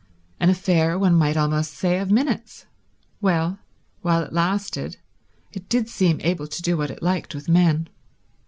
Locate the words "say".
1.75-1.99